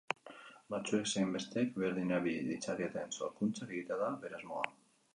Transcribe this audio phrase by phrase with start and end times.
[0.73, 4.69] Batzuek zein besteek berdin erabili ditzaketen sorkuntzak egitea da bere asmoa.